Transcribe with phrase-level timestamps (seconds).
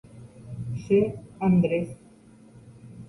[0.81, 0.99] Che
[1.37, 1.89] Andrés.